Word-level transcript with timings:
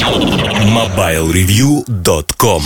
MobileReview.com 0.00 2.62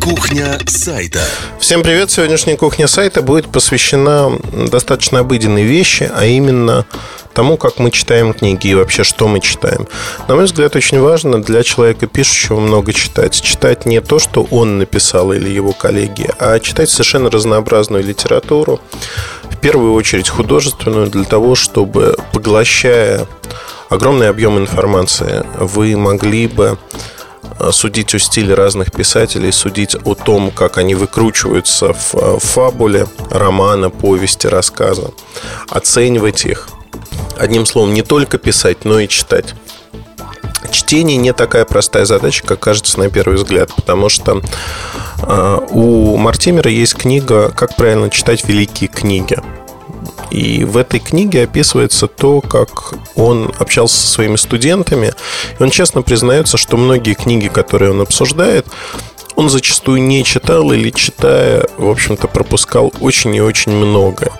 Кухня 0.00 0.56
сайта. 0.66 1.24
Всем 1.58 1.82
привет! 1.82 2.12
Сегодняшняя 2.12 2.56
кухня 2.56 2.86
сайта 2.86 3.22
будет 3.22 3.48
посвящена 3.48 4.38
достаточно 4.70 5.18
обыденной 5.18 5.64
вещи, 5.64 6.08
а 6.14 6.26
именно 6.26 6.86
тому, 7.34 7.56
как 7.56 7.80
мы 7.80 7.90
читаем 7.90 8.34
книги 8.34 8.68
и 8.68 8.74
вообще, 8.74 9.02
что 9.02 9.26
мы 9.26 9.40
читаем. 9.40 9.88
На 10.28 10.36
мой 10.36 10.44
взгляд, 10.44 10.76
очень 10.76 11.00
важно 11.00 11.42
для 11.42 11.64
человека, 11.64 12.06
пишущего, 12.06 12.60
много 12.60 12.92
читать. 12.92 13.40
Читать 13.40 13.84
не 13.84 14.00
то, 14.00 14.20
что 14.20 14.46
он 14.50 14.78
написал 14.78 15.32
или 15.32 15.48
его 15.48 15.72
коллеги, 15.72 16.30
а 16.38 16.60
читать 16.60 16.88
совершенно 16.88 17.30
разнообразную 17.30 18.04
литературу, 18.04 18.80
первую 19.60 19.94
очередь 19.94 20.28
художественную, 20.28 21.08
для 21.08 21.24
того, 21.24 21.54
чтобы, 21.54 22.16
поглощая 22.32 23.26
огромный 23.88 24.28
объем 24.28 24.58
информации, 24.58 25.44
вы 25.58 25.96
могли 25.96 26.46
бы 26.46 26.78
э, 27.58 27.70
судить 27.72 28.14
о 28.14 28.18
стиле 28.18 28.54
разных 28.54 28.92
писателей, 28.92 29.52
судить 29.52 29.96
о 30.04 30.14
том, 30.14 30.50
как 30.50 30.78
они 30.78 30.94
выкручиваются 30.94 31.92
в 31.92 32.14
э, 32.14 32.38
фабуле 32.38 33.06
романа, 33.30 33.90
повести, 33.90 34.46
рассказа, 34.46 35.10
оценивать 35.68 36.44
их. 36.44 36.68
Одним 37.38 37.66
словом, 37.66 37.94
не 37.94 38.02
только 38.02 38.38
писать, 38.38 38.84
но 38.84 39.00
и 39.00 39.08
читать. 39.08 39.54
Чтение 40.70 41.16
не 41.16 41.32
такая 41.32 41.64
простая 41.64 42.04
задача, 42.04 42.44
как 42.44 42.60
кажется 42.60 42.98
на 42.98 43.08
первый 43.08 43.36
взгляд, 43.36 43.72
потому 43.74 44.08
что 44.08 44.42
э, 45.22 45.58
у 45.70 46.16
Мартимера 46.16 46.70
есть 46.70 46.94
книга 46.94 47.50
«Как 47.50 47.76
правильно 47.76 48.10
читать 48.10 48.46
великие 48.46 48.88
книги». 48.88 49.38
И 50.30 50.64
в 50.64 50.76
этой 50.76 51.00
книге 51.00 51.44
описывается 51.44 52.06
то, 52.06 52.40
как 52.40 52.94
он 53.16 53.52
общался 53.58 53.96
со 53.96 54.06
своими 54.06 54.36
студентами. 54.36 55.12
И 55.58 55.62
он 55.62 55.70
честно 55.70 56.02
признается, 56.02 56.56
что 56.56 56.76
многие 56.76 57.14
книги, 57.14 57.48
которые 57.48 57.92
он 57.92 58.00
обсуждает, 58.00 58.66
он 59.36 59.48
зачастую 59.48 60.02
не 60.02 60.24
читал 60.24 60.72
или 60.72 60.90
читая, 60.90 61.66
в 61.76 61.88
общем-то, 61.88 62.26
пропускал 62.26 62.92
очень 63.00 63.34
и 63.36 63.40
очень 63.40 63.72
многое. 63.72 64.32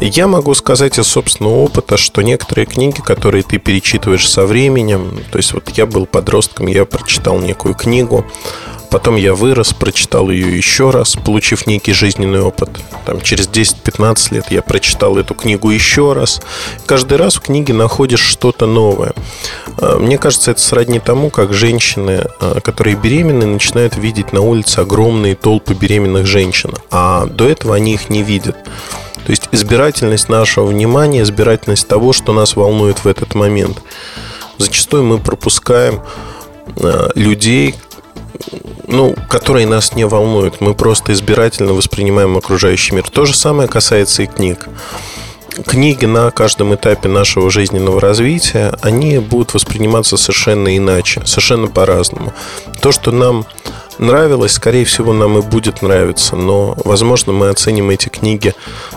Я 0.00 0.26
могу 0.26 0.54
сказать 0.54 0.98
из 0.98 1.06
собственного 1.06 1.56
опыта, 1.56 1.96
что 1.96 2.22
некоторые 2.22 2.66
книги, 2.66 3.00
которые 3.00 3.42
ты 3.42 3.58
перечитываешь 3.58 4.28
со 4.28 4.46
временем, 4.46 5.20
то 5.30 5.38
есть 5.38 5.52
вот 5.52 5.68
я 5.70 5.86
был 5.86 6.06
подростком, 6.06 6.66
я 6.66 6.84
прочитал 6.84 7.38
некую 7.38 7.74
книгу, 7.74 8.26
Потом 8.90 9.14
я 9.14 9.34
вырос, 9.34 9.72
прочитал 9.72 10.30
ее 10.30 10.56
еще 10.56 10.90
раз, 10.90 11.14
получив 11.14 11.66
некий 11.68 11.92
жизненный 11.92 12.42
опыт. 12.42 12.70
Там, 13.06 13.20
через 13.20 13.48
10-15 13.48 14.34
лет 14.34 14.50
я 14.50 14.62
прочитал 14.62 15.16
эту 15.16 15.34
книгу 15.34 15.70
еще 15.70 16.12
раз. 16.12 16.42
Каждый 16.86 17.16
раз 17.16 17.36
в 17.36 17.40
книге 17.40 17.72
находишь 17.72 18.20
что-то 18.20 18.66
новое. 18.66 19.12
А, 19.78 19.98
мне 19.98 20.18
кажется, 20.18 20.50
это 20.50 20.60
сродни 20.60 20.98
тому, 20.98 21.30
как 21.30 21.54
женщины, 21.54 22.26
а, 22.40 22.60
которые 22.60 22.96
беременны, 22.96 23.46
начинают 23.46 23.96
видеть 23.96 24.32
на 24.32 24.40
улице 24.40 24.80
огромные 24.80 25.36
толпы 25.36 25.74
беременных 25.74 26.26
женщин. 26.26 26.74
А 26.90 27.26
до 27.26 27.48
этого 27.48 27.76
они 27.76 27.94
их 27.94 28.10
не 28.10 28.24
видят. 28.24 28.56
То 29.24 29.30
есть 29.30 29.48
избирательность 29.52 30.28
нашего 30.28 30.66
внимания, 30.66 31.22
избирательность 31.22 31.86
того, 31.86 32.12
что 32.12 32.32
нас 32.32 32.56
волнует 32.56 33.04
в 33.04 33.06
этот 33.06 33.36
момент. 33.36 33.80
Зачастую 34.58 35.04
мы 35.04 35.18
пропускаем 35.18 36.02
а, 36.82 37.10
людей, 37.14 37.76
ну, 38.90 39.14
которые 39.28 39.66
нас 39.66 39.94
не 39.94 40.04
волнуют. 40.04 40.60
Мы 40.60 40.74
просто 40.74 41.12
избирательно 41.12 41.72
воспринимаем 41.72 42.36
окружающий 42.36 42.94
мир. 42.94 43.08
То 43.08 43.24
же 43.24 43.34
самое 43.34 43.68
касается 43.68 44.22
и 44.22 44.26
книг. 44.26 44.68
Книги 45.66 46.04
на 46.04 46.30
каждом 46.30 46.74
этапе 46.74 47.08
нашего 47.08 47.50
жизненного 47.50 48.00
развития, 48.00 48.72
они 48.82 49.18
будут 49.18 49.54
восприниматься 49.54 50.16
совершенно 50.16 50.76
иначе, 50.76 51.22
совершенно 51.26 51.66
по-разному. 51.66 52.32
То, 52.80 52.92
что 52.92 53.10
нам 53.10 53.44
нравилось, 53.98 54.52
скорее 54.52 54.84
всего, 54.84 55.12
нам 55.12 55.38
и 55.38 55.42
будет 55.42 55.82
нравиться, 55.82 56.36
но, 56.36 56.76
возможно, 56.84 57.32
мы 57.32 57.48
оценим 57.48 57.90
эти 57.90 58.08
книги 58.08 58.54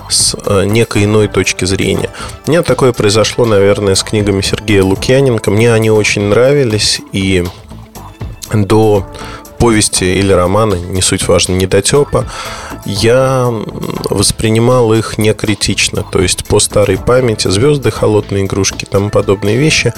с 0.10 0.36
э, 0.46 0.66
некой 0.66 1.06
иной 1.06 1.28
точки 1.28 1.66
зрения. 1.66 2.12
У 2.46 2.52
меня 2.52 2.62
такое 2.62 2.94
произошло, 2.94 3.46
наверное, 3.46 3.96
с 3.96 4.04
книгами 4.04 4.42
Сергея 4.42 4.84
Лукьяненко. 4.84 5.50
Мне 5.50 5.74
они 5.74 5.90
очень 5.90 6.24
нравились, 6.24 7.02
и 7.12 7.44
до 8.54 9.08
повести 9.64 10.04
или 10.20 10.34
романы, 10.34 10.76
не 10.76 11.02
суть 11.02 11.26
важно, 11.26 11.54
недотепа, 11.54 12.26
я 12.84 13.50
воспринимал 14.10 14.94
их 14.94 15.18
не 15.18 15.34
критично. 15.34 16.04
То 16.12 16.22
есть 16.22 16.44
по 16.44 16.60
старой 16.60 16.98
памяти 16.98 17.48
звезды, 17.48 17.90
холодные 17.90 18.44
игрушки 18.44 18.84
и 18.84 18.86
тому 18.86 19.10
подобные 19.10 19.56
вещи 19.56 19.94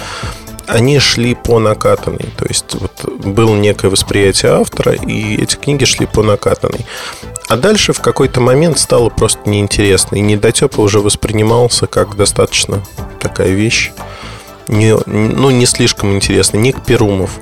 они 0.68 1.00
шли 1.00 1.34
по 1.34 1.58
накатанной. 1.58 2.30
То 2.38 2.46
есть 2.46 2.76
вот 2.76 3.26
было 3.26 3.56
некое 3.56 3.90
восприятие 3.90 4.52
автора, 4.52 4.94
и 4.94 5.42
эти 5.42 5.56
книги 5.56 5.86
шли 5.86 6.06
по 6.06 6.22
накатанной. 6.22 6.86
А 7.48 7.58
дальше 7.58 7.92
в 7.92 8.02
какой-то 8.02 8.42
момент 8.42 8.78
стало 8.78 9.10
просто 9.10 9.50
неинтересно. 9.50 10.18
И 10.18 10.22
недотепа 10.22 10.80
уже 10.80 11.00
воспринимался 11.00 11.88
как 11.88 12.16
достаточно 12.16 12.84
такая 13.20 13.50
вещь 13.50 13.92
не, 14.68 14.96
ну, 15.06 15.52
не 15.52 15.66
слишком 15.66 16.14
интересно. 16.14 16.58
Ник 16.58 16.84
Перумов. 16.84 17.40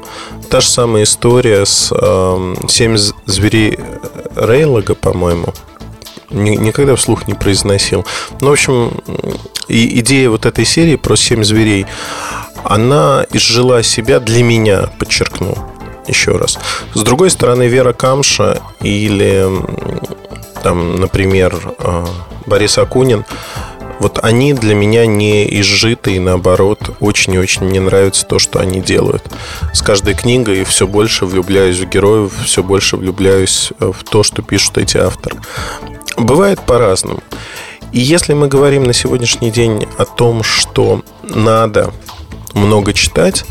Та 0.54 0.62
же 0.62 0.70
самая 0.70 1.02
история 1.02 1.66
с 1.66 1.92
э, 1.92 2.56
«Семь 2.68 2.96
зверей 2.96 3.80
Рейлога», 4.36 4.94
по-моему. 4.94 5.48
Никогда 6.30 6.96
вслух 6.96 7.28
не 7.28 7.34
произносил. 7.34 8.06
Ну, 8.40 8.50
в 8.50 8.52
общем, 8.52 9.02
и 9.68 10.00
идея 10.02 10.30
вот 10.30 10.46
этой 10.46 10.64
серии 10.64 10.96
про 10.96 11.16
«Семь 11.16 11.44
зверей», 11.44 11.88
она 12.66 13.26
изжила 13.32 13.82
себя 13.82 14.20
для 14.20 14.44
меня, 14.44 14.92
подчеркну 15.00 15.58
еще 16.08 16.34
раз. 16.34 16.60
С 16.94 17.02
другой 17.02 17.32
стороны, 17.32 17.64
Вера 17.64 17.94
Камша 17.94 18.62
или, 18.80 19.48
там, 20.62 20.98
например, 20.98 21.60
Борис 22.46 22.78
Акунин– 22.78 23.26
вот 24.00 24.20
они 24.24 24.54
для 24.54 24.76
меня 24.76 25.06
не 25.06 25.60
изжиты, 25.60 26.16
и 26.16 26.20
наоборот, 26.20 26.96
очень 27.00 27.34
и 27.34 27.38
очень 27.38 27.66
мне 27.66 27.80
нравится 27.80 28.26
то, 28.26 28.40
что 28.40 28.60
они 28.60 28.82
делают. 28.82 29.24
С 29.74 29.82
каждой 29.82 30.14
книгой 30.14 30.64
все 30.64 30.88
больше 30.88 31.26
влюбляюсь 31.26 31.80
в 31.80 31.88
героев, 31.88 32.34
все 32.46 32.64
больше 32.64 32.98
влюбляюсь 32.98 33.72
в 33.80 34.04
то, 34.04 34.24
что 34.24 34.42
пишут 34.42 34.78
эти 34.78 34.98
авторы. 34.98 35.38
Бывает 36.18 36.60
по-разному. 36.62 37.22
И 37.92 38.00
если 38.00 38.34
мы 38.34 38.48
говорим 38.48 38.84
на 38.84 38.94
сегодняшний 38.94 39.52
день 39.52 39.88
о 39.98 40.06
том, 40.06 40.44
что 40.44 41.04
надо 41.24 41.94
много 42.54 42.94
читать, 42.94 43.46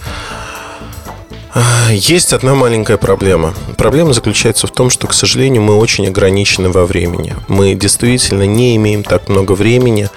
есть 1.90 2.32
одна 2.32 2.54
маленькая 2.54 2.96
проблема. 2.96 3.54
Проблема 3.76 4.12
заключается 4.12 4.66
в 4.66 4.70
том, 4.70 4.90
что, 4.90 5.06
к 5.06 5.14
сожалению, 5.14 5.62
мы 5.62 5.76
очень 5.76 6.06
ограничены 6.06 6.70
во 6.70 6.86
времени. 6.86 7.36
Мы 7.48 7.74
действительно 7.74 8.44
не 8.44 8.76
имеем 8.76 9.02
так 9.02 9.28
много 9.28 9.52
времени 9.52 10.08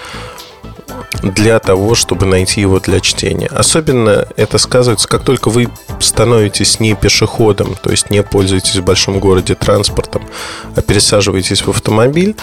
для 1.24 1.60
того, 1.60 1.96
чтобы 1.96 2.26
найти 2.26 2.62
его 2.62 2.80
для 2.80 3.00
чтения. 3.00 3.48
Особенно 3.48 4.28
это 4.36 4.58
сказывается, 4.58 5.08
как 5.08 5.24
только 5.24 5.50
вы 5.50 5.70
становитесь 6.00 6.80
не 6.80 6.96
пешеходом, 6.96 7.76
то 7.82 7.92
есть 7.92 8.10
не 8.10 8.22
пользуетесь 8.24 8.76
в 8.76 8.84
большом 8.84 9.20
городе 9.20 9.56
транспортом, 9.56 10.24
а 10.76 10.82
пересаживаетесь 10.82 11.62
в 11.62 11.70
автомобиль, 11.70 12.36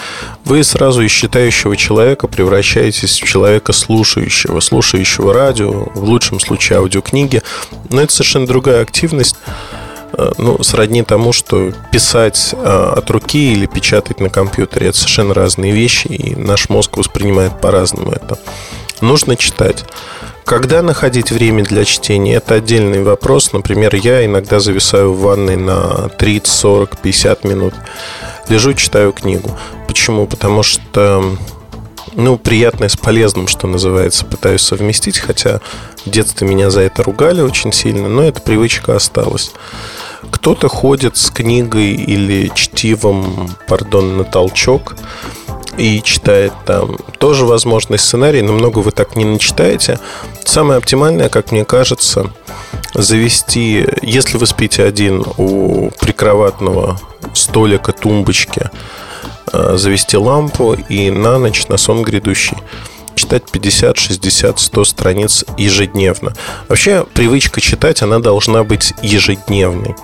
вы 0.45 0.63
сразу 0.63 1.01
из 1.01 1.11
читающего 1.11 1.77
человека 1.77 2.27
превращаетесь 2.27 3.21
в 3.21 3.25
человека 3.25 3.73
слушающего, 3.73 4.59
слушающего 4.59 5.33
радио, 5.33 5.89
в 5.93 6.03
лучшем 6.03 6.39
случае 6.39 6.79
аудиокниги. 6.79 7.41
Но 7.89 8.01
это 8.01 8.11
совершенно 8.11 8.47
другая 8.47 8.81
активность 8.81 9.35
ну, 10.37 10.61
сродни 10.63 11.03
тому, 11.03 11.33
что 11.33 11.71
писать 11.91 12.53
э, 12.53 12.93
от 12.97 13.09
руки 13.09 13.53
или 13.53 13.65
печатать 13.65 14.19
на 14.19 14.29
компьютере 14.29 14.87
это 14.87 14.97
совершенно 14.97 15.33
разные 15.33 15.71
вещи, 15.71 16.07
и 16.07 16.35
наш 16.35 16.69
мозг 16.69 16.97
воспринимает 16.97 17.59
по-разному 17.59 18.11
это. 18.11 18.37
Нужно 19.01 19.35
читать. 19.35 19.83
Когда 20.45 20.81
находить 20.81 21.31
время 21.31 21.63
для 21.63 21.85
чтения, 21.85 22.35
это 22.35 22.55
отдельный 22.55 23.01
вопрос. 23.01 23.53
Например, 23.53 23.95
я 23.95 24.25
иногда 24.25 24.59
зависаю 24.59 25.13
в 25.13 25.21
ванной 25.21 25.55
на 25.55 26.09
30, 26.09 26.47
40, 26.47 26.97
50 27.01 27.43
минут. 27.45 27.73
Лежу, 28.49 28.73
читаю 28.73 29.13
книгу. 29.13 29.57
Почему? 29.87 30.27
Потому 30.27 30.63
что 30.63 31.23
ну, 32.15 32.37
приятное 32.37 32.89
с 32.89 32.97
полезным, 32.97 33.47
что 33.47 33.67
называется, 33.67 34.25
пытаюсь 34.25 34.61
совместить, 34.61 35.17
хотя 35.17 35.61
в 36.05 36.09
детстве 36.09 36.47
меня 36.47 36.69
за 36.69 36.81
это 36.81 37.03
ругали 37.03 37.41
очень 37.41 37.71
сильно, 37.71 38.07
но 38.09 38.23
эта 38.23 38.41
привычка 38.41 38.95
осталась. 38.95 39.51
Кто-то 40.31 40.67
ходит 40.67 41.17
с 41.17 41.29
книгой 41.29 41.91
или 41.93 42.51
чтивом, 42.53 43.49
пардон, 43.67 44.17
на 44.17 44.23
толчок 44.23 44.95
и 45.77 46.01
читает 46.01 46.53
там. 46.65 46.97
Тоже 47.17 47.45
возможный 47.45 47.97
сценарий, 47.97 48.41
но 48.41 48.53
много 48.53 48.79
вы 48.79 48.91
так 48.91 49.15
не 49.15 49.25
начитаете. 49.25 49.99
Самое 50.45 50.77
оптимальное, 50.77 51.29
как 51.29 51.51
мне 51.51 51.65
кажется, 51.65 52.31
завести, 52.93 53.85
если 54.01 54.37
вы 54.37 54.45
спите 54.45 54.83
один 54.83 55.23
у 55.37 55.89
прикроватного 55.99 56.99
столика, 57.33 57.91
тумбочки, 57.91 58.69
э, 59.51 59.77
завести 59.77 60.17
лампу 60.17 60.73
и 60.73 61.09
на 61.09 61.39
ночь, 61.39 61.67
на 61.67 61.77
сон 61.77 62.03
грядущий 62.03 62.57
читать 63.15 63.43
50, 63.51 63.97
60, 63.97 64.59
100 64.59 64.85
страниц 64.85 65.45
ежедневно. 65.57 66.33
Вообще, 66.67 67.05
привычка 67.13 67.61
читать, 67.61 68.01
она 68.01 68.19
должна 68.19 68.63
быть 68.63 68.93
ежедневной. 69.01 69.95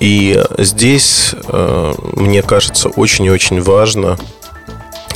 И 0.00 0.42
здесь, 0.58 1.34
э, 1.48 1.94
мне 2.14 2.42
кажется, 2.42 2.88
очень 2.88 3.24
и 3.24 3.30
очень 3.30 3.60
важно, 3.60 4.16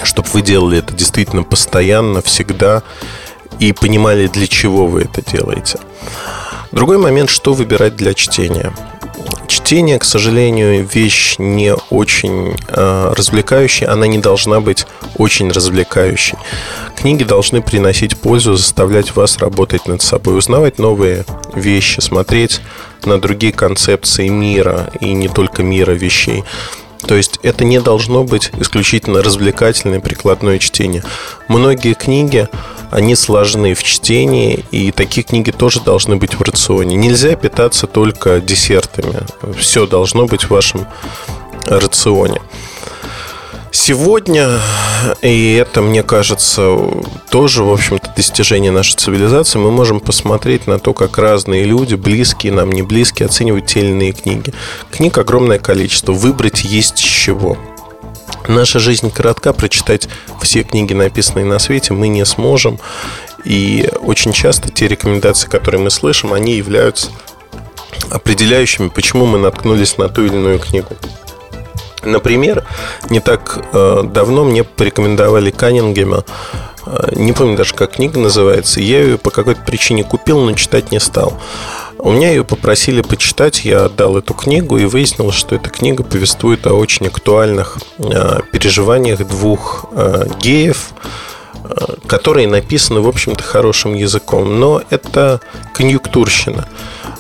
чтобы 0.03 0.29
вы 0.33 0.43
делали 0.43 0.79
это 0.79 0.93
действительно 0.93 1.45
постоянно, 1.45 2.21
всегда, 2.23 2.83
и 3.59 3.73
понимали, 3.73 4.27
для 4.27 4.47
чего 4.47 4.87
вы 4.87 5.03
это 5.03 5.23
делаете. 5.23 5.79
Другой 6.73 6.99
момент, 6.99 7.31
что 7.31 7.53
выбирать 7.53 7.97
для 7.97 8.15
чтения. 8.15 8.73
Чтение, 9.47 9.99
к 9.99 10.05
сожалению, 10.05 10.87
вещь 10.87 11.37
не 11.39 11.75
очень 11.91 12.57
э, 12.69 13.13
развлекающая, 13.17 13.91
она 13.91 14.07
не 14.07 14.19
должна 14.19 14.61
быть 14.61 14.87
очень 15.19 15.51
развлекающей. 15.51 16.39
Книги 16.97 17.25
должны 17.25 17.63
приносить 17.63 18.19
пользу, 18.19 18.57
заставлять 18.57 19.15
вас 19.15 19.39
работать 19.39 19.87
над 19.87 20.03
собой, 20.03 20.39
узнавать 20.39 20.79
новые 20.79 21.25
вещи, 21.55 22.01
смотреть 22.01 22.61
на 23.05 23.21
другие 23.21 23.53
концепции 23.53 24.29
мира 24.29 24.91
и 25.01 25.13
не 25.13 25.29
только 25.29 25.63
мира 25.63 25.93
вещей. 25.93 26.45
То 27.07 27.17
есть 27.17 27.39
это 27.43 27.65
не 27.65 27.81
должно 27.81 28.25
быть 28.25 28.51
исключительно 28.59 29.23
развлекательное 29.23 30.01
прикладное 30.01 30.59
чтение. 30.59 31.03
Многие 31.49 31.95
книги, 31.95 32.49
они 32.91 33.17
сложны 33.17 33.75
в 33.75 33.83
чтении, 33.83 34.65
и 34.71 34.93
такие 34.93 35.25
книги 35.25 35.51
тоже 35.51 35.81
должны 35.81 36.17
быть 36.17 36.35
в 36.35 36.43
рационе. 36.43 36.97
Нельзя 36.97 37.35
питаться 37.35 37.87
только 37.87 38.41
десертами. 38.41 39.21
Все 39.59 39.87
должно 39.87 40.27
быть 40.27 40.45
в 40.45 40.51
вашем 40.51 40.87
рационе. 41.67 42.41
Сегодня, 43.75 44.61
и 45.23 45.55
это, 45.55 45.81
мне 45.81 46.03
кажется, 46.03 46.77
тоже, 47.31 47.63
в 47.63 47.73
общем-то, 47.73 48.13
достижение 48.15 48.71
нашей 48.71 48.97
цивилизации, 48.97 49.59
мы 49.59 49.71
можем 49.71 49.99
посмотреть 49.99 50.67
на 50.67 50.79
то, 50.79 50.93
как 50.93 51.17
разные 51.17 51.65
люди, 51.65 51.95
близкие 51.95 52.53
нам, 52.53 52.71
не 52.71 52.83
близкие, 52.83 53.27
оценивают 53.27 53.67
те 53.67 53.81
или 53.81 53.89
иные 53.89 54.13
книги. 54.13 54.53
Книг 54.91 55.17
огромное 55.17 55.59
количество, 55.59 56.13
выбрать 56.13 56.65
есть 56.65 56.99
с 56.99 57.01
чего. 57.01 57.57
Наша 58.47 58.79
жизнь 58.79 59.11
коротка, 59.11 59.55
прочитать 59.55 60.07
все 60.43 60.65
книги, 60.65 60.93
написанные 60.93 61.47
на 61.47 61.59
свете, 61.59 61.95
мы 61.95 62.09
не 62.09 62.27
сможем. 62.27 62.79
И 63.45 63.89
очень 64.03 64.35
часто 64.35 64.71
те 64.71 64.87
рекомендации, 64.87 65.49
которые 65.49 65.81
мы 65.81 65.91
слышим, 65.91 66.35
они 66.35 66.57
являются 66.57 67.09
определяющими, 68.11 68.89
почему 68.89 69.25
мы 69.25 69.39
наткнулись 69.39 69.97
на 69.97 70.11
ту 70.11 70.27
или 70.27 70.35
иную 70.35 70.59
книгу. 70.59 70.95
Например, 72.05 72.65
не 73.11 73.21
так 73.21 73.59
э, 73.73 74.03
давно 74.05 74.45
мне 74.45 74.65
порекомендовали 74.65 75.51
Каннингема. 75.51 76.25
Э, 76.87 77.09
не 77.13 77.33
помню 77.33 77.57
даже, 77.57 77.75
как 77.75 77.93
книга 77.93 78.19
называется. 78.19 78.81
Я 78.81 79.03
ее 79.03 79.19
по 79.19 79.31
какой-то 79.31 79.61
причине 79.63 80.05
купил, 80.05 80.41
но 80.41 80.53
читать 80.55 80.91
не 80.91 81.01
стал. 81.01 81.39
У 81.99 82.11
меня 82.11 82.31
ее 82.31 82.43
попросили 82.43 83.01
почитать, 83.01 83.65
я 83.65 83.85
отдал 83.85 84.17
эту 84.17 84.35
книгу 84.35 84.77
и 84.77 84.87
выяснил, 84.87 85.31
что 85.31 85.55
эта 85.55 85.71
книга 85.71 86.03
повествует 86.03 86.67
о 86.67 86.75
очень 86.75 87.07
актуальных 87.07 87.79
э, 87.99 88.41
переживаниях 88.51 89.27
двух 89.27 89.87
геев, 90.41 90.89
которые 92.09 92.49
написаны, 92.49 93.01
в 93.01 93.09
общем-то, 93.09 93.43
хорошим 93.45 93.95
языком. 93.95 94.59
Но 94.59 94.83
это 94.91 95.41
конъюнктурщина. 95.75 96.67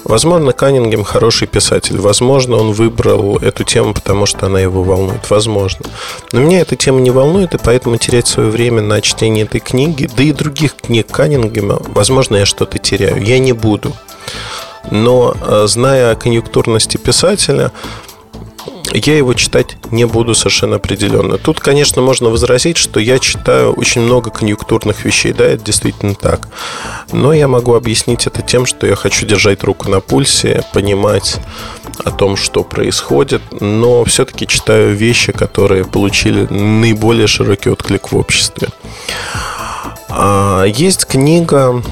Возможно, 0.04 0.52
Каннингем 0.52 1.04
хороший 1.04 1.46
писатель. 1.46 1.98
Возможно, 1.98 2.56
он 2.56 2.72
выбрал 2.72 3.38
эту 3.38 3.64
тему, 3.64 3.94
потому 3.94 4.26
что 4.26 4.46
она 4.46 4.60
его 4.60 4.82
волнует. 4.82 5.30
Возможно. 5.30 5.86
Но 6.32 6.40
меня 6.40 6.60
эта 6.60 6.76
тема 6.76 7.00
не 7.00 7.10
волнует, 7.10 7.54
и 7.54 7.58
поэтому 7.58 7.96
терять 7.96 8.26
свое 8.26 8.50
время 8.50 8.82
на 8.82 9.00
чтение 9.00 9.44
этой 9.44 9.60
книги, 9.60 10.08
да 10.16 10.22
и 10.22 10.32
других 10.32 10.76
книг 10.76 11.06
Каннингема, 11.10 11.78
возможно, 11.88 12.36
я 12.36 12.46
что-то 12.46 12.78
теряю. 12.78 13.22
Я 13.22 13.38
не 13.38 13.52
буду. 13.52 13.92
Но, 14.90 15.36
э, 15.40 15.66
зная 15.68 16.12
о 16.12 16.16
конъюнктурности 16.16 16.96
писателя, 16.96 17.70
я 18.92 19.16
его 19.16 19.34
читать 19.34 19.76
не 19.90 20.04
буду 20.04 20.34
совершенно 20.34 20.76
определенно. 20.76 21.38
Тут, 21.38 21.60
конечно, 21.60 22.02
можно 22.02 22.28
возразить, 22.28 22.76
что 22.76 23.00
я 23.00 23.18
читаю 23.18 23.72
очень 23.72 24.02
много 24.02 24.30
конъюнктурных 24.30 25.04
вещей. 25.04 25.32
Да, 25.32 25.44
это 25.44 25.64
действительно 25.64 26.14
так. 26.14 26.48
Но 27.12 27.32
я 27.32 27.48
могу 27.48 27.74
объяснить 27.74 28.26
это 28.26 28.42
тем, 28.42 28.66
что 28.66 28.86
я 28.86 28.96
хочу 28.96 29.26
держать 29.26 29.64
руку 29.64 29.88
на 29.90 30.00
пульсе, 30.00 30.64
понимать 30.72 31.40
о 32.04 32.10
том, 32.10 32.36
что 32.36 32.64
происходит, 32.64 33.42
но 33.60 34.04
все-таки 34.04 34.46
читаю 34.46 34.94
вещи, 34.94 35.32
которые 35.32 35.84
получили 35.84 36.46
наиболее 36.50 37.26
широкий 37.26 37.70
отклик 37.70 38.12
в 38.12 38.16
обществе. 38.16 38.68
А, 40.08 40.64
есть 40.64 41.06
книга 41.06 41.82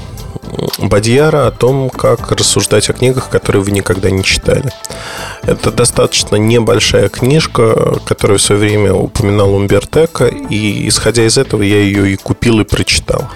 Бадьяра 0.77 1.47
о 1.47 1.51
том, 1.51 1.89
как 1.89 2.31
рассуждать 2.31 2.89
о 2.89 2.93
книгах, 2.93 3.29
которые 3.29 3.61
вы 3.61 3.71
никогда 3.71 4.09
не 4.09 4.23
читали. 4.23 4.71
Это 5.43 5.71
достаточно 5.71 6.35
небольшая 6.35 7.09
книжка, 7.09 7.99
которую 8.05 8.39
в 8.39 8.41
свое 8.41 8.61
время 8.61 8.93
упоминал 8.93 9.53
Умбертека, 9.53 10.27
и 10.27 10.87
исходя 10.87 11.25
из 11.25 11.37
этого 11.37 11.61
я 11.63 11.77
ее 11.81 12.11
и 12.11 12.15
купил 12.15 12.59
и 12.59 12.63
прочитал. 12.63 13.29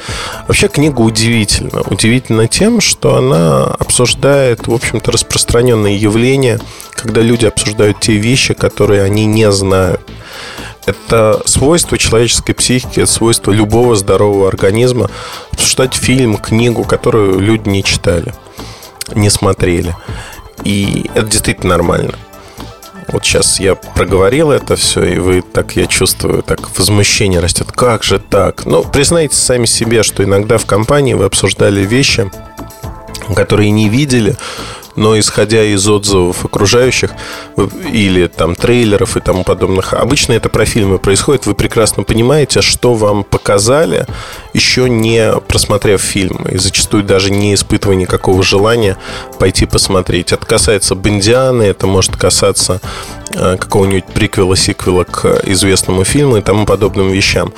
Вообще 0.48 0.68
книга 0.68 1.02
удивительна. 1.02 1.82
Удивительна 1.82 2.48
тем, 2.48 2.82
что 2.82 3.16
она 3.16 3.66
обсуждает, 3.66 4.68
в 4.68 4.74
общем-то, 4.74 5.12
распространенные 5.12 5.96
явления, 5.96 6.60
когда 6.94 7.22
люди 7.22 7.46
обсуждают 7.46 8.00
те 8.00 8.14
вещи, 8.14 8.54
которые 8.54 9.04
они 9.04 9.26
не 9.26 9.52
знают. 9.52 10.02
Это 10.86 11.42
свойство 11.46 11.98
человеческой 11.98 12.54
психики, 12.54 13.00
это 13.00 13.12
свойство 13.12 13.52
любого 13.52 13.96
здорового 13.96 14.48
организма 14.48 15.10
обсуждать 15.52 15.96
фильм, 15.96 16.38
книгу, 16.38 16.84
которую 16.84 17.40
люди 17.40 17.68
не 17.68 17.84
читали, 17.84 18.34
не 19.14 19.30
смотрели. 19.30 19.96
И 20.64 21.10
это 21.16 21.28
действительно 21.28 21.70
нормально. 21.70 22.16
Вот 23.08 23.24
сейчас 23.24 23.60
я 23.60 23.76
проговорил 23.76 24.52
это 24.52 24.76
все, 24.76 25.04
и 25.04 25.20
вы 25.20 25.42
так, 25.42 25.76
я 25.76 25.86
чувствую, 25.86 26.42
так 26.44 26.78
возмущение 26.78 27.40
растет. 27.40 27.72
Как 27.72 28.04
же 28.04 28.20
так? 28.20 28.66
Ну, 28.66 28.84
признайте 28.84 29.36
сами 29.36 29.66
себе, 29.66 30.04
что 30.04 30.24
иногда 30.24 30.58
в 30.58 30.66
компании 30.66 31.14
вы 31.14 31.26
обсуждали 31.26 31.82
вещи, 31.82 32.32
которые 33.36 33.72
не 33.72 33.90
видели, 33.90 34.36
но 34.96 35.18
исходя 35.20 35.64
из 35.64 35.88
отзывов 35.88 36.46
окружающих 36.46 37.12
или 37.92 38.28
там 38.28 38.56
трейлеров 38.56 39.18
и 39.18 39.20
тому 39.20 39.44
подобных, 39.44 39.94
обычно 39.94 40.34
это 40.34 40.50
про 40.50 40.66
фильмы 40.66 41.00
происходит, 41.00 41.46
вы 41.46 41.54
прекрасно 41.54 42.04
понимаете, 42.04 42.62
что 42.62 42.94
вам 42.94 43.24
показали, 43.24 44.06
еще 44.54 44.90
не 44.90 45.34
просмотрев 45.48 46.02
фильм, 46.02 46.46
и 46.50 46.58
зачастую 46.58 47.04
даже 47.04 47.32
не 47.32 47.54
испытывая 47.54 47.96
никакого 47.96 48.44
желания 48.44 48.98
пойти 49.40 49.66
посмотреть. 49.66 50.32
Это 50.32 50.46
касается 50.46 50.96
Бондианы, 50.96 51.64
это 51.64 51.88
может 51.88 52.16
касаться 52.16 52.82
э, 53.34 53.58
какого-нибудь 53.58 54.06
приквела, 54.06 54.56
сиквела 54.56 55.04
к 55.04 55.42
известному 55.46 56.04
фильму 56.04 56.38
и 56.38 56.42
тому 56.42 56.66
подобным 56.66 57.12
вещам. 57.12 57.54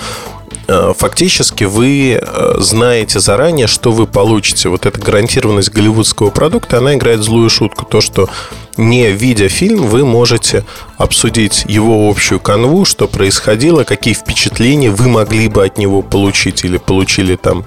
Э, 0.67 0.93
фактически 0.97 1.63
вы 1.63 2.19
э, 2.21 2.55
знаете 2.59 3.19
заранее, 3.19 3.67
что 3.67 3.91
вы 3.91 4.07
получите. 4.07 4.69
Вот 4.69 4.85
эта 4.85 4.99
гарантированность 4.99 5.71
голливудского 5.71 6.29
продукта, 6.29 6.77
она 6.77 6.95
играет 6.95 7.21
злую 7.21 7.49
шутку. 7.49 7.85
То, 7.85 8.01
что 8.01 8.29
не 8.75 9.11
видя 9.11 9.49
фильм, 9.49 9.87
вы 9.87 10.05
можете 10.05 10.63
обсудить 10.97 11.65
его 11.67 12.09
общую 12.09 12.39
канву, 12.39 12.85
что 12.85 13.07
происходило, 13.07 13.83
какие 13.83 14.13
впечатления 14.13 14.91
вы 14.91 15.07
могли 15.07 15.47
бы 15.47 15.65
от 15.65 15.77
него 15.77 16.01
получить 16.01 16.63
или 16.63 16.77
получили 16.77 17.35
там 17.35 17.65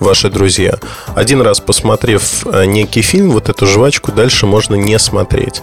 ваши 0.00 0.30
друзья. 0.30 0.78
Один 1.14 1.42
раз 1.42 1.60
посмотрев 1.60 2.46
э, 2.46 2.64
некий 2.64 3.02
фильм, 3.02 3.30
вот 3.30 3.48
эту 3.48 3.66
жвачку 3.66 4.12
дальше 4.12 4.46
можно 4.46 4.74
не 4.74 4.98
смотреть. 4.98 5.62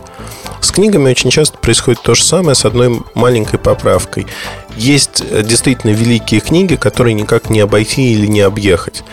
С 0.61 0.71
книгами 0.71 1.09
очень 1.09 1.29
часто 1.29 1.57
происходит 1.57 2.01
то 2.01 2.15
же 2.15 2.23
самое 2.23 2.55
с 2.55 2.65
одной 2.65 3.01
маленькой 3.13 3.59
поправкой. 3.59 4.27
Есть 4.75 5.23
э, 5.29 5.43
действительно 5.43 5.91
великие 5.91 6.41
книги, 6.41 6.75
которые 6.75 7.13
никак 7.13 7.49
не 7.49 7.59
обойти 7.59 8.13
или 8.13 8.25
не 8.25 8.41
объехать. 8.41 9.03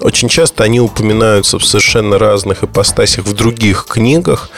Очень 0.00 0.28
часто 0.28 0.64
они 0.64 0.80
упоминаются 0.80 1.58
в 1.58 1.64
совершенно 1.64 2.18
разных 2.18 2.64
ипостасях 2.64 3.24
в 3.24 3.34
других 3.34 3.86
книгах. 3.88 4.50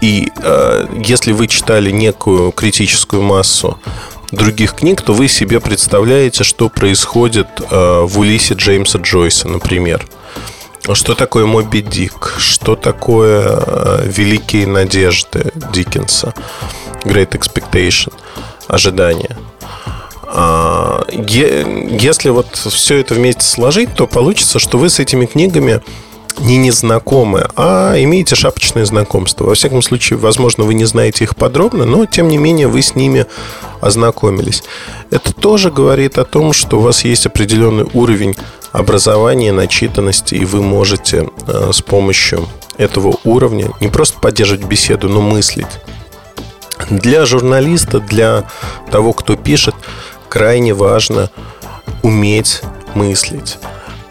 И 0.00 0.28
э, 0.36 0.86
если 1.04 1.32
вы 1.32 1.48
читали 1.48 1.90
некую 1.90 2.52
критическую 2.52 3.22
массу 3.22 3.78
других 4.32 4.74
книг, 4.74 5.02
то 5.02 5.12
вы 5.12 5.28
себе 5.28 5.60
представляете, 5.60 6.42
что 6.42 6.68
происходит 6.68 7.48
э, 7.60 8.00
в 8.02 8.18
Улисе 8.18 8.54
Джеймса 8.54 8.98
Джойса, 8.98 9.48
например. 9.48 10.06
Что 10.90 11.14
такое 11.14 11.46
Моби 11.46 11.80
Дик? 11.80 12.34
Что 12.38 12.74
такое 12.74 13.44
э, 13.46 14.06
Великие 14.06 14.66
надежды 14.66 15.52
Диккенса? 15.72 16.34
Great 17.04 17.30
Expectation. 17.30 18.12
Ожидания. 18.66 19.36
А, 20.24 21.04
если 21.08 22.30
вот 22.30 22.56
все 22.56 22.96
это 22.96 23.14
вместе 23.14 23.42
сложить, 23.42 23.94
то 23.94 24.06
получится, 24.06 24.58
что 24.58 24.78
вы 24.78 24.88
с 24.88 24.98
этими 24.98 25.26
книгами 25.26 25.82
не 26.40 26.56
незнакомые, 26.56 27.48
а 27.56 27.94
имеете 28.02 28.34
шапочное 28.34 28.84
знакомство. 28.84 29.44
Во 29.44 29.54
всяком 29.54 29.82
случае, 29.82 30.18
возможно, 30.18 30.64
вы 30.64 30.74
не 30.74 30.86
знаете 30.86 31.24
их 31.24 31.36
подробно, 31.36 31.84
но, 31.84 32.06
тем 32.06 32.28
не 32.28 32.38
менее, 32.38 32.66
вы 32.66 32.82
с 32.82 32.94
ними 32.94 33.26
ознакомились. 33.80 34.64
Это 35.10 35.32
тоже 35.32 35.70
говорит 35.70 36.18
о 36.18 36.24
том, 36.24 36.52
что 36.52 36.78
у 36.78 36.80
вас 36.80 37.04
есть 37.04 37.26
определенный 37.26 37.86
уровень 37.92 38.34
образования, 38.72 39.52
начитанности, 39.52 40.34
и 40.34 40.44
вы 40.44 40.62
можете 40.62 41.28
э, 41.46 41.70
с 41.72 41.80
помощью 41.82 42.48
этого 42.78 43.16
уровня 43.24 43.70
не 43.80 43.88
просто 43.88 44.18
поддерживать 44.18 44.64
беседу, 44.64 45.08
но 45.08 45.20
мыслить. 45.20 45.80
Для 46.90 47.26
журналиста, 47.26 48.00
для 48.00 48.44
того, 48.90 49.12
кто 49.12 49.36
пишет, 49.36 49.74
крайне 50.28 50.74
важно 50.74 51.30
уметь 52.02 52.62
мыслить 52.94 53.58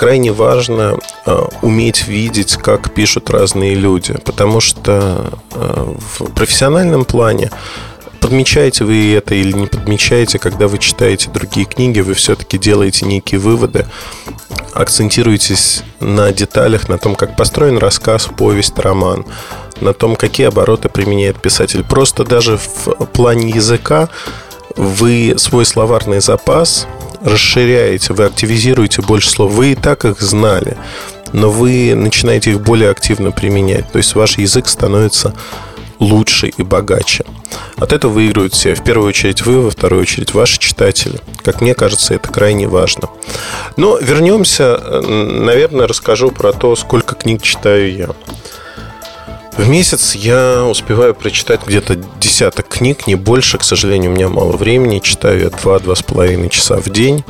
крайне 0.01 0.31
важно 0.31 0.97
э, 1.27 1.41
уметь 1.61 2.07
видеть, 2.07 2.57
как 2.57 2.91
пишут 2.91 3.29
разные 3.29 3.75
люди, 3.75 4.15
потому 4.25 4.59
что 4.59 5.29
э, 5.53 5.93
в 6.17 6.31
профессиональном 6.31 7.05
плане 7.05 7.51
подмечаете 8.21 8.85
вы 8.85 9.13
это 9.15 9.35
или 9.35 9.51
не 9.51 9.67
подмечаете, 9.67 10.39
когда 10.39 10.67
вы 10.67 10.77
читаете 10.77 11.29
другие 11.29 11.65
книги, 11.65 11.99
вы 11.99 12.13
все-таки 12.13 12.57
делаете 12.57 13.05
некие 13.05 13.39
выводы, 13.39 13.85
акцентируетесь 14.73 15.83
на 15.99 16.31
деталях, 16.31 16.87
на 16.87 16.97
том, 16.97 17.15
как 17.15 17.35
построен 17.35 17.77
рассказ, 17.77 18.29
повесть, 18.37 18.77
роман, 18.79 19.25
на 19.81 19.93
том, 19.93 20.15
какие 20.15 20.47
обороты 20.47 20.87
применяет 20.87 21.41
писатель. 21.41 21.83
Просто 21.83 22.23
даже 22.23 22.57
в 22.57 23.05
плане 23.07 23.49
языка 23.49 24.09
вы 24.77 25.33
свой 25.37 25.65
словарный 25.65 26.21
запас 26.21 26.87
расширяете, 27.23 28.13
вы 28.13 28.25
активизируете 28.25 29.01
больше 29.01 29.29
слов. 29.29 29.51
Вы 29.51 29.73
и 29.73 29.75
так 29.75 30.05
их 30.05 30.21
знали, 30.21 30.77
но 31.33 31.49
вы 31.51 31.93
начинаете 31.95 32.51
их 32.51 32.61
более 32.61 32.89
активно 32.89 33.31
применять. 33.31 33.91
То 33.91 33.97
есть 33.97 34.15
ваш 34.15 34.37
язык 34.37 34.67
становится 34.67 35.33
лучше 36.01 36.47
и 36.47 36.63
богаче. 36.63 37.23
От 37.77 37.93
этого 37.93 38.11
выигрывают 38.11 38.53
все. 38.53 38.73
В 38.75 38.83
первую 38.83 39.07
очередь 39.07 39.45
вы, 39.45 39.61
во 39.61 39.69
вторую 39.69 40.01
очередь 40.01 40.33
ваши 40.33 40.59
читатели. 40.59 41.19
Как 41.43 41.61
мне 41.61 41.73
кажется, 41.75 42.15
это 42.15 42.27
крайне 42.29 42.67
важно. 42.67 43.09
Но 43.77 43.97
вернемся, 43.97 44.77
наверное, 45.01 45.87
расскажу 45.87 46.31
про 46.31 46.51
то, 46.51 46.75
сколько 46.75 47.15
книг 47.15 47.43
читаю 47.43 47.95
я. 47.95 48.09
В 49.57 49.69
месяц 49.69 50.15
я 50.15 50.65
успеваю 50.65 51.13
прочитать 51.13 51.61
где-то 51.65 51.95
десяток 52.19 52.67
книг, 52.67 53.05
не 53.05 53.15
больше. 53.15 53.59
К 53.59 53.63
сожалению, 53.63 54.11
у 54.11 54.15
меня 54.15 54.27
мало 54.27 54.57
времени. 54.57 54.99
Читаю 54.99 55.39
я 55.39 55.47
2-2,5 55.47 56.49
часа 56.49 56.77
в 56.77 56.89
день. 56.89 57.23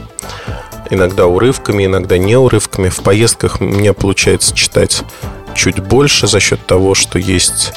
Иногда 0.89 1.25
урывками, 1.25 1.85
иногда 1.85 2.17
не 2.17 2.37
урывками. 2.37 2.89
В 2.89 3.01
поездках 3.01 3.59
у 3.59 3.65
меня 3.65 3.93
получается 3.93 4.55
читать 4.55 5.03
чуть 5.55 5.79
больше 5.79 6.27
за 6.27 6.39
счет 6.39 6.65
того, 6.65 6.95
что 6.95 7.19
есть 7.19 7.73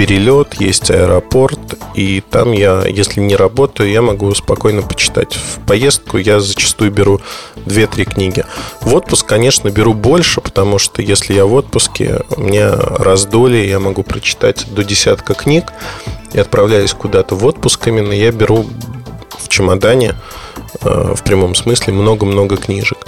перелет, 0.00 0.54
есть 0.54 0.90
аэропорт, 0.90 1.58
и 1.94 2.22
там 2.22 2.52
я, 2.52 2.86
если 2.86 3.20
не 3.20 3.36
работаю, 3.36 3.90
я 3.90 4.00
могу 4.00 4.34
спокойно 4.34 4.80
почитать. 4.80 5.34
В 5.34 5.66
поездку 5.66 6.16
я 6.16 6.40
зачастую 6.40 6.90
беру 6.90 7.20
2-3 7.66 8.04
книги. 8.14 8.46
В 8.80 8.94
отпуск, 8.94 9.26
конечно, 9.26 9.68
беру 9.68 9.92
больше, 9.92 10.40
потому 10.40 10.78
что 10.78 11.02
если 11.02 11.34
я 11.34 11.44
в 11.44 11.52
отпуске, 11.52 12.22
у 12.34 12.40
меня 12.40 12.72
раздолье, 12.74 13.68
я 13.68 13.78
могу 13.78 14.02
прочитать 14.02 14.64
до 14.74 14.84
десятка 14.84 15.34
книг 15.34 15.70
и 16.32 16.38
отправляюсь 16.38 16.94
куда-то 16.94 17.34
в 17.34 17.44
отпуск 17.44 17.86
именно, 17.86 18.14
я 18.14 18.32
беру 18.32 18.64
в 19.38 19.48
чемодане 19.48 20.14
э, 20.80 21.14
в 21.14 21.22
прямом 21.24 21.54
смысле 21.54 21.92
много-много 21.92 22.56
книжек. 22.56 23.06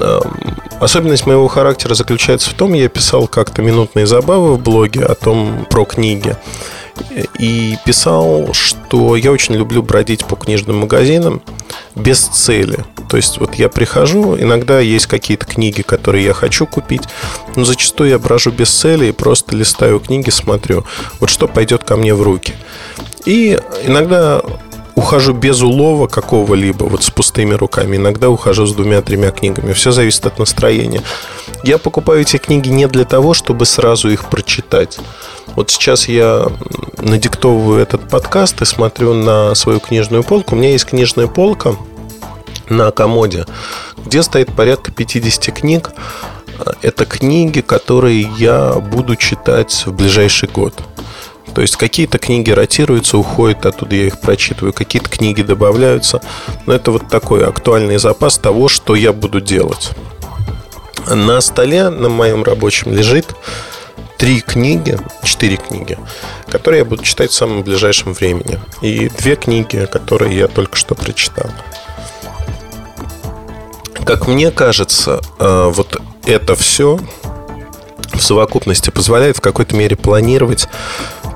Эм, 0.00 0.56
особенность 0.80 1.26
моего 1.26 1.46
характера 1.48 1.94
заключается 1.94 2.50
в 2.50 2.54
том, 2.54 2.72
я 2.72 2.88
писал 2.88 3.26
как-то 3.26 3.62
минутные 3.62 4.06
забавы 4.06 4.54
в 4.54 4.60
блоге 4.60 5.04
о 5.04 5.14
том 5.14 5.66
про 5.68 5.84
книги. 5.84 6.36
И 7.38 7.76
писал, 7.86 8.52
что 8.52 9.16
я 9.16 9.32
очень 9.32 9.54
люблю 9.54 9.82
бродить 9.82 10.24
по 10.26 10.36
книжным 10.36 10.80
магазинам 10.80 11.42
без 11.94 12.20
цели. 12.20 12.84
То 13.08 13.16
есть 13.16 13.38
вот 13.38 13.54
я 13.54 13.68
прихожу, 13.68 14.38
иногда 14.38 14.80
есть 14.80 15.06
какие-то 15.06 15.46
книги, 15.46 15.82
которые 15.82 16.24
я 16.24 16.34
хочу 16.34 16.66
купить, 16.66 17.02
но 17.56 17.64
зачастую 17.64 18.10
я 18.10 18.18
брожу 18.18 18.50
без 18.50 18.70
цели 18.70 19.06
и 19.06 19.12
просто 19.12 19.56
листаю 19.56 19.98
книги, 19.98 20.30
смотрю, 20.30 20.84
вот 21.20 21.30
что 21.30 21.48
пойдет 21.48 21.84
ко 21.84 21.96
мне 21.96 22.14
в 22.14 22.22
руки. 22.22 22.54
И 23.24 23.58
иногда 23.84 24.42
ухожу 25.00 25.32
без 25.32 25.62
улова 25.62 26.06
какого-либо, 26.06 26.84
вот 26.84 27.02
с 27.02 27.10
пустыми 27.10 27.54
руками. 27.54 27.96
Иногда 27.96 28.28
ухожу 28.28 28.66
с 28.66 28.74
двумя-тремя 28.74 29.30
книгами. 29.30 29.72
Все 29.72 29.92
зависит 29.92 30.26
от 30.26 30.38
настроения. 30.38 31.02
Я 31.64 31.78
покупаю 31.78 32.20
эти 32.20 32.36
книги 32.36 32.68
не 32.68 32.86
для 32.86 33.04
того, 33.04 33.32
чтобы 33.32 33.64
сразу 33.64 34.10
их 34.10 34.26
прочитать. 34.26 34.98
Вот 35.56 35.70
сейчас 35.70 36.06
я 36.06 36.46
надиктовываю 36.98 37.80
этот 37.80 38.08
подкаст 38.08 38.60
и 38.60 38.66
смотрю 38.66 39.14
на 39.14 39.54
свою 39.54 39.80
книжную 39.80 40.22
полку. 40.22 40.54
У 40.54 40.58
меня 40.58 40.70
есть 40.72 40.84
книжная 40.84 41.28
полка 41.28 41.76
на 42.68 42.90
комоде, 42.90 43.46
где 44.04 44.22
стоит 44.22 44.52
порядка 44.54 44.92
50 44.92 45.54
книг. 45.54 45.90
Это 46.82 47.06
книги, 47.06 47.62
которые 47.62 48.28
я 48.38 48.74
буду 48.74 49.16
читать 49.16 49.84
в 49.86 49.92
ближайший 49.92 50.50
год. 50.50 50.74
То 51.54 51.62
есть 51.62 51.76
какие-то 51.76 52.18
книги 52.18 52.50
ротируются, 52.50 53.18
уходят 53.18 53.66
оттуда, 53.66 53.96
я 53.96 54.06
их 54.06 54.20
прочитываю, 54.20 54.72
какие-то 54.72 55.08
книги 55.08 55.42
добавляются. 55.42 56.20
Но 56.66 56.72
это 56.72 56.90
вот 56.92 57.08
такой 57.08 57.46
актуальный 57.46 57.98
запас 57.98 58.38
того, 58.38 58.68
что 58.68 58.94
я 58.94 59.12
буду 59.12 59.40
делать. 59.40 59.90
На 61.08 61.40
столе 61.40 61.88
на 61.90 62.08
моем 62.08 62.44
рабочем 62.44 62.92
лежит 62.92 63.34
три 64.16 64.40
книги, 64.40 64.98
четыре 65.24 65.56
книги, 65.56 65.98
которые 66.48 66.80
я 66.80 66.84
буду 66.84 67.02
читать 67.02 67.30
в 67.30 67.34
самом 67.34 67.62
ближайшем 67.62 68.12
времени. 68.12 68.60
И 68.82 69.08
две 69.08 69.34
книги, 69.34 69.88
которые 69.90 70.36
я 70.36 70.46
только 70.46 70.76
что 70.76 70.94
прочитал. 70.94 71.50
Как 74.04 74.28
мне 74.28 74.50
кажется, 74.50 75.20
э, 75.38 75.70
вот 75.74 75.96
это 76.26 76.54
все 76.54 77.00
в 78.12 78.20
совокупности 78.20 78.90
позволяет 78.90 79.38
в 79.38 79.40
какой-то 79.40 79.74
мере 79.74 79.96
планировать 79.96 80.68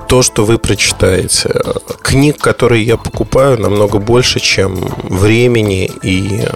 то, 0.07 0.21
что 0.21 0.45
вы 0.45 0.57
прочитаете. 0.57 1.61
Книг, 2.01 2.37
которые 2.37 2.83
я 2.83 2.97
покупаю, 2.97 3.59
намного 3.59 3.99
больше, 3.99 4.39
чем 4.39 4.75
времени, 5.03 5.91
и 6.03 6.47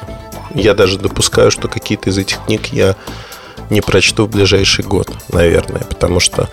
я 0.54 0.74
даже 0.74 0.98
допускаю, 0.98 1.52
что 1.52 1.68
какие-то 1.68 2.10
из 2.10 2.18
этих 2.18 2.44
книг 2.46 2.68
я 2.68 2.96
не 3.70 3.82
прочту 3.82 4.26
в 4.26 4.30
ближайший 4.30 4.84
год, 4.84 5.10
наверное, 5.32 5.82
потому 5.82 6.20
что 6.20 6.50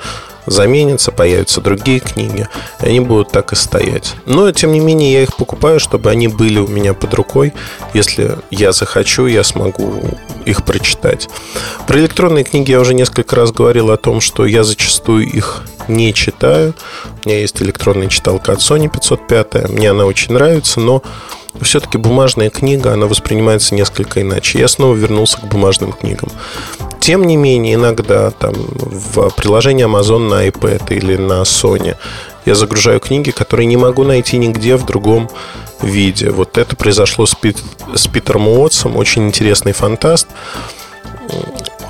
заменятся, 0.47 1.13
появятся 1.13 1.61
другие 1.61 2.01
книги, 2.01 2.49
и 2.83 2.87
они 2.87 3.01
будут 3.01 3.31
так 3.31 3.53
и 3.53 3.57
стоять. 3.57 4.15
Но, 4.27 4.51
тем 4.53 4.73
не 4.73 4.81
менее, 4.81 5.13
я 5.13 5.23
их 5.23 5.37
покупаю, 5.37 5.81
чтобы 5.81 6.11
они 6.11 6.29
были 6.29 6.59
у 6.59 6.67
меня 6.67 6.95
под 6.95 7.15
рукой. 7.15 7.53
Если 7.95 8.37
я 8.51 8.73
захочу, 8.73 9.27
я 9.27 9.45
смогу 9.45 10.03
их 10.45 10.65
прочитать. 10.65 11.29
Про 11.87 11.99
электронные 11.99 12.45
книги 12.45 12.71
я 12.71 12.81
уже 12.81 12.95
несколько 12.95 13.37
раз 13.37 13.53
говорил 13.53 13.91
о 13.91 13.97
том, 13.97 14.21
что 14.21 14.47
я 14.47 14.65
зачастую 14.65 15.27
их 15.27 15.65
не 15.89 16.15
читаю. 16.15 16.75
У 17.25 17.29
меня 17.29 17.41
есть 17.41 17.61
электронная 17.63 18.09
читалка 18.09 18.53
от 18.53 18.61
Sony 18.61 18.89
505. 18.89 19.71
Мне 19.71 19.91
она 19.91 20.05
очень 20.05 20.35
нравится, 20.35 20.81
но 20.81 21.03
все-таки 21.61 21.99
бумажная 21.99 22.51
книга, 22.51 22.93
она 22.93 23.07
воспринимается 23.07 23.75
несколько 23.75 24.21
иначе. 24.21 24.59
Я 24.59 24.69
снова 24.69 24.95
вернулся 24.95 25.39
к 25.39 25.45
бумажным 25.45 25.93
книгам. 25.93 26.31
Тем 27.07 27.23
не 27.23 27.37
менее, 27.37 27.75
иногда 27.75 28.33
там 28.33 28.53
в 28.57 29.31
приложении 29.37 29.87
Amazon 29.87 30.29
на 30.29 30.49
iPad 30.49 30.93
или 30.93 31.15
на 31.15 31.43
Sony 31.43 31.95
я 32.45 32.57
загружаю 32.57 32.99
книги, 32.99 33.31
которые 33.31 33.67
не 33.67 33.77
могу 33.77 34.03
найти 34.03 34.39
нигде 34.39 34.75
в 34.75 34.85
другом 34.85 35.31
виде. 35.81 36.31
Вот 36.31 36.59
это 36.59 36.75
произошло 36.75 37.25
с, 37.25 37.37
Пит, 37.37 37.59
с 37.95 38.09
Питером 38.09 38.49
Уотсом, 38.49 38.97
очень 38.97 39.29
интересный 39.29 39.71
фантаст 39.71 40.27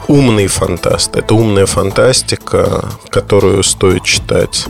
умный 0.07 0.47
фантаст. 0.47 1.17
Это 1.17 1.35
умная 1.35 1.67
фантастика, 1.67 2.85
которую 3.09 3.63
стоит 3.63 4.05
читать. 4.05 4.67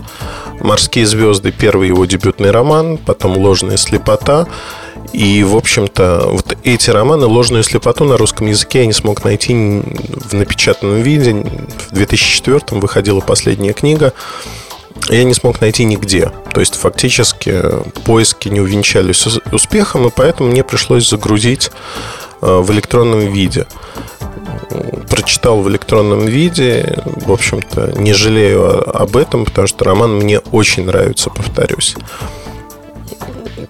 «Морские 0.61 1.07
звезды»– 1.07 1.53
первый 1.59 1.89
его 1.89 2.07
дебютный 2.07 2.53
роман, 2.53 2.97
потом 2.97 3.37
«Ложная 3.37 3.77
слепота». 3.77 4.47
И, 5.17 5.43
в 5.45 5.57
общем-то, 5.57 6.27
вот 6.27 6.59
эти 6.63 6.91
романы 6.91 7.25
«Ложную 7.25 7.63
слепоту» 7.63 8.05
на 8.05 8.19
русском 8.19 8.49
языке 8.49 8.81
я 8.81 8.87
не 8.87 8.93
смог 8.93 9.25
найти 9.25 9.55
в 9.55 10.35
напечатанном 10.35 11.01
виде. 11.01 11.33
В 11.89 11.95
2004 11.95 12.79
выходила 12.79 13.21
последняя 13.21 13.73
книга. 13.73 14.13
Я 15.09 15.25
не 15.25 15.33
смог 15.33 15.63
найти 15.63 15.85
нигде. 15.85 16.33
То 16.53 16.61
есть, 16.61 16.75
фактически, 16.75 17.63
поиски 18.05 18.51
не 18.51 18.61
увенчались 18.61 19.27
успехом, 19.53 20.07
и 20.07 20.11
поэтому 20.15 20.51
мне 20.51 20.63
пришлось 20.63 21.09
загрузить 21.09 21.71
э, 22.43 22.59
в 22.59 22.71
электронном 22.73 23.21
виде 23.21 23.67
прочитал 25.09 25.63
в 25.63 25.69
электронном 25.71 26.27
виде. 26.27 26.99
В 27.05 27.33
общем-то, 27.33 27.95
не 27.97 28.13
жалею 28.13 28.95
об 28.95 29.17
этом, 29.17 29.45
потому 29.47 29.67
что 29.67 29.85
роман 29.85 30.15
мне 30.17 30.41
очень 30.41 30.85
нравится, 30.85 31.31
повторюсь. 31.31 31.97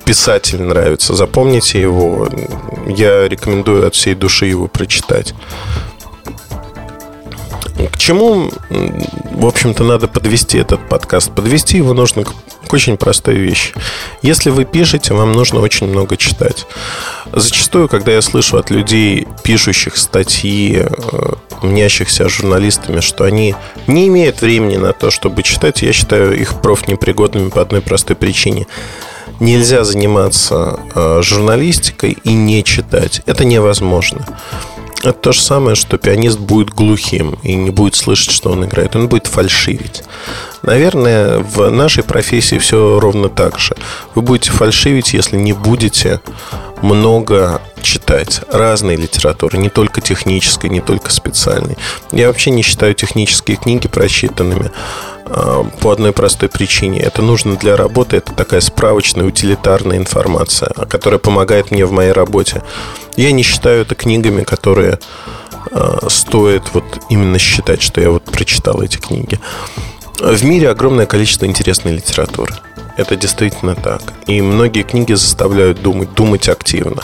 Писатель 0.04 0.62
нравится. 0.62 1.14
Запомните 1.14 1.80
его. 1.80 2.28
Я 2.86 3.28
рекомендую 3.28 3.86
от 3.86 3.94
всей 3.94 4.14
души 4.14 4.46
его 4.46 4.68
прочитать. 4.68 5.34
К 7.92 7.98
чему, 7.98 8.50
в 8.70 9.46
общем-то, 9.46 9.84
надо 9.84 10.08
подвести 10.08 10.58
этот 10.58 10.88
подкаст? 10.88 11.30
Подвести 11.32 11.76
его 11.76 11.92
нужно 11.92 12.24
к, 12.24 12.32
очень 12.72 12.96
простой 12.96 13.34
вещи. 13.36 13.74
Если 14.22 14.48
вы 14.48 14.64
пишете, 14.64 15.12
вам 15.12 15.32
нужно 15.32 15.60
очень 15.60 15.86
много 15.86 16.16
читать. 16.16 16.66
Зачастую, 17.32 17.88
когда 17.88 18.12
я 18.12 18.22
слышу 18.22 18.56
от 18.56 18.70
людей, 18.70 19.28
пишущих 19.42 19.98
статьи, 19.98 20.78
э, 20.78 21.32
мнящихся 21.62 22.28
журналистами, 22.28 23.00
что 23.00 23.24
они 23.24 23.54
не 23.86 24.08
имеют 24.08 24.40
времени 24.40 24.78
на 24.78 24.94
то, 24.94 25.10
чтобы 25.10 25.42
читать, 25.42 25.82
я 25.82 25.92
считаю 25.92 26.38
их 26.38 26.60
профнепригодными 26.62 27.50
по 27.50 27.60
одной 27.60 27.82
простой 27.82 28.16
причине 28.16 28.66
нельзя 29.40 29.84
заниматься 29.84 30.80
э, 30.94 31.20
журналистикой 31.22 32.16
и 32.24 32.32
не 32.32 32.64
читать. 32.64 33.22
Это 33.26 33.44
невозможно. 33.44 34.26
Это 35.00 35.12
то 35.12 35.32
же 35.32 35.40
самое, 35.40 35.76
что 35.76 35.98
пианист 35.98 36.38
будет 36.38 36.70
глухим 36.70 37.38
и 37.42 37.54
не 37.54 37.70
будет 37.70 37.94
слышать, 37.94 38.32
что 38.32 38.50
он 38.50 38.64
играет. 38.64 38.96
Он 38.96 39.08
будет 39.08 39.26
фальшивить. 39.26 40.02
Наверное, 40.62 41.38
в 41.38 41.70
нашей 41.70 42.02
профессии 42.02 42.58
все 42.58 42.98
ровно 42.98 43.28
так 43.28 43.58
же. 43.58 43.76
Вы 44.14 44.22
будете 44.22 44.50
фальшивить, 44.50 45.12
если 45.12 45.36
не 45.36 45.52
будете 45.52 46.20
много 46.82 47.60
читать 47.82 48.40
разной 48.50 48.96
литературы, 48.96 49.58
не 49.58 49.68
только 49.68 50.00
технической, 50.00 50.70
не 50.70 50.80
только 50.80 51.12
специальной. 51.12 51.76
Я 52.10 52.26
вообще 52.26 52.50
не 52.50 52.62
считаю 52.62 52.94
технические 52.94 53.58
книги 53.58 53.86
прочитанными 53.86 54.72
а, 54.72 55.15
по 55.80 55.90
одной 55.90 56.12
простой 56.12 56.48
причине. 56.48 57.00
Это 57.00 57.22
нужно 57.22 57.56
для 57.56 57.76
работы, 57.76 58.18
это 58.18 58.32
такая 58.32 58.60
справочная, 58.60 59.24
утилитарная 59.24 59.96
информация, 59.96 60.68
которая 60.88 61.18
помогает 61.18 61.70
мне 61.70 61.84
в 61.84 61.92
моей 61.92 62.12
работе. 62.12 62.62
Я 63.16 63.32
не 63.32 63.42
считаю 63.42 63.82
это 63.82 63.94
книгами, 63.94 64.44
которые 64.44 65.00
а, 65.72 66.06
стоит 66.08 66.62
вот 66.72 66.84
именно 67.10 67.38
считать, 67.38 67.82
что 67.82 68.00
я 68.00 68.10
вот 68.10 68.24
прочитал 68.24 68.82
эти 68.82 68.98
книги. 68.98 69.40
В 70.20 70.44
мире 70.44 70.70
огромное 70.70 71.06
количество 71.06 71.44
интересной 71.44 71.92
литературы. 71.92 72.54
Это 72.96 73.16
действительно 73.16 73.74
так. 73.74 74.02
И 74.26 74.40
многие 74.40 74.82
книги 74.82 75.12
заставляют 75.12 75.82
думать, 75.82 76.14
думать 76.14 76.48
активно. 76.48 77.02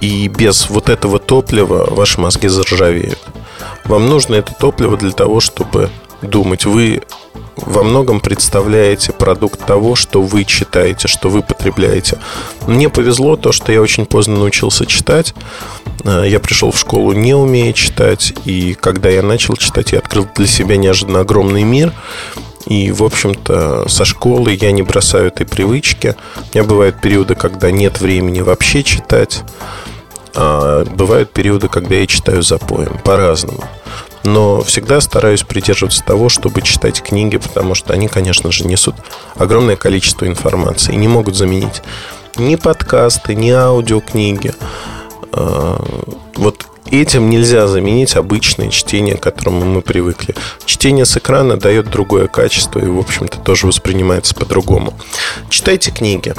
И 0.00 0.28
без 0.28 0.70
вот 0.70 0.88
этого 0.88 1.18
топлива 1.18 1.86
ваши 1.90 2.20
мозги 2.20 2.48
заржавеют. 2.48 3.18
Вам 3.84 4.08
нужно 4.08 4.36
это 4.36 4.54
топливо 4.54 4.96
для 4.96 5.12
того, 5.12 5.40
чтобы 5.40 5.90
думать. 6.22 6.64
Вы 6.64 7.02
во 7.56 7.82
многом 7.82 8.20
представляете 8.20 9.12
продукт 9.12 9.64
того, 9.64 9.94
что 9.94 10.22
вы 10.22 10.44
читаете, 10.44 11.08
что 11.08 11.28
вы 11.28 11.42
потребляете. 11.42 12.18
Мне 12.66 12.88
повезло 12.88 13.36
то, 13.36 13.52
что 13.52 13.72
я 13.72 13.80
очень 13.80 14.06
поздно 14.06 14.36
научился 14.38 14.86
читать. 14.86 15.34
Э, 16.04 16.24
я 16.26 16.40
пришел 16.40 16.72
в 16.72 16.78
школу 16.78 17.12
не 17.12 17.34
умея 17.34 17.72
читать, 17.72 18.34
и 18.44 18.74
когда 18.74 19.08
я 19.08 19.22
начал 19.22 19.56
читать, 19.56 19.92
я 19.92 19.98
открыл 19.98 20.26
для 20.34 20.46
себя 20.46 20.76
неожиданно 20.76 21.20
огромный 21.20 21.62
мир. 21.62 21.92
И, 22.66 22.90
в 22.90 23.02
общем-то, 23.04 23.88
со 23.88 24.04
школы 24.04 24.56
я 24.58 24.72
не 24.72 24.82
бросаю 24.82 25.26
этой 25.26 25.46
привычки. 25.46 26.16
У 26.36 26.56
меня 26.56 26.64
бывают 26.66 27.00
периоды, 27.00 27.34
когда 27.34 27.70
нет 27.70 28.00
времени 28.00 28.40
вообще 28.40 28.82
читать. 28.82 29.42
А 30.34 30.84
бывают 30.84 31.30
периоды, 31.32 31.68
когда 31.68 31.96
я 31.96 32.06
читаю 32.06 32.42
запоем. 32.42 32.98
По-разному 33.04 33.64
но 34.24 34.62
всегда 34.62 35.00
стараюсь 35.00 35.42
придерживаться 35.42 36.02
того, 36.02 36.28
чтобы 36.28 36.62
читать 36.62 37.02
книги, 37.02 37.36
потому 37.36 37.74
что 37.74 37.92
они, 37.92 38.08
конечно 38.08 38.50
же, 38.50 38.64
несут 38.64 38.96
огромное 39.36 39.76
количество 39.76 40.26
информации 40.26 40.94
и 40.94 40.96
не 40.98 41.08
могут 41.08 41.36
заменить 41.36 41.82
ни 42.36 42.56
подкасты, 42.56 43.34
ни 43.34 43.50
аудиокниги. 43.50 44.54
А, 45.32 45.84
вот 46.36 46.66
этим 46.90 47.30
нельзя 47.30 47.66
заменить 47.66 48.16
обычное 48.16 48.70
чтение, 48.70 49.16
к 49.16 49.22
которому 49.22 49.64
мы 49.64 49.82
привыкли. 49.82 50.34
Чтение 50.64 51.04
с 51.04 51.16
экрана 51.16 51.56
дает 51.56 51.90
другое 51.90 52.26
качество 52.26 52.78
и, 52.78 52.86
в 52.86 52.98
общем-то, 52.98 53.38
тоже 53.38 53.66
воспринимается 53.66 54.34
по-другому. 54.34 54.94
Читайте 55.50 55.90
книги. 55.90 56.34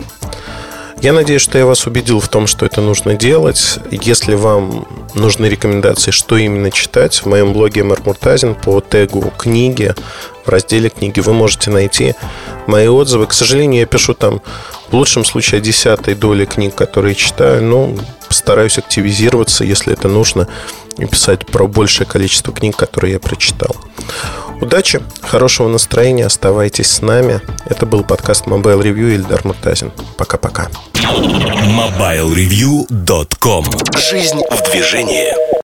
Я 1.05 1.13
надеюсь, 1.13 1.43
что 1.43 1.59
я 1.59 1.67
вас 1.67 1.85
убедил 1.85 2.19
в 2.19 2.27
том, 2.29 2.47
что 2.47 2.65
это 2.65 2.81
нужно 2.81 3.13
делать. 3.13 3.77
Если 3.91 4.33
вам 4.33 4.87
нужны 5.13 5.45
рекомендации, 5.45 6.09
что 6.09 6.35
именно 6.35 6.71
читать, 6.71 7.17
в 7.17 7.27
моем 7.27 7.53
блоге 7.53 7.83
Мэр 7.83 8.01
Муртазин 8.03 8.55
по 8.55 8.81
тегу 8.81 9.31
«Книги» 9.37 9.93
в 10.45 10.49
разделе 10.49 10.89
«Книги» 10.89 11.19
вы 11.19 11.33
можете 11.33 11.69
найти 11.69 12.15
мои 12.65 12.87
отзывы. 12.87 13.27
К 13.27 13.33
сожалению, 13.33 13.81
я 13.81 13.85
пишу 13.85 14.15
там 14.15 14.41
в 14.89 14.95
лучшем 14.95 15.25
случае 15.25 15.61
десятой 15.61 16.15
доли 16.15 16.45
книг, 16.45 16.73
которые 16.73 17.13
читаю, 17.13 17.61
но 17.61 17.93
постараюсь 18.27 18.79
активизироваться, 18.79 19.63
если 19.63 19.93
это 19.93 20.07
нужно, 20.07 20.47
и 20.97 21.05
писать 21.05 21.45
про 21.45 21.67
большее 21.67 22.07
количество 22.07 22.51
книг, 22.51 22.77
которые 22.77 23.13
я 23.13 23.19
прочитал. 23.19 23.75
Удачи, 24.61 25.01
хорошего 25.21 25.67
настроения, 25.67 26.25
оставайтесь 26.25 26.89
с 26.91 27.01
нами. 27.01 27.41
Это 27.65 27.85
был 27.85 28.03
подкаст 28.03 28.47
Mobile 28.47 28.81
Review 28.81 29.13
Ильдар 29.13 29.41
Муртазин. 29.43 29.91
Пока-пока. 30.17 30.69
MobileReview.com 30.93 33.65
Жизнь 33.97 34.41
в 34.49 34.71
движении. 34.71 35.54